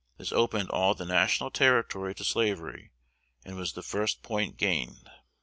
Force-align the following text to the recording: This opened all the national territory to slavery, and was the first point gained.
This 0.17 0.31
opened 0.31 0.71
all 0.71 0.95
the 0.95 1.05
national 1.05 1.51
territory 1.51 2.15
to 2.15 2.23
slavery, 2.23 2.89
and 3.45 3.55
was 3.55 3.73
the 3.73 3.83
first 3.83 4.23
point 4.23 4.57
gained. 4.57 5.07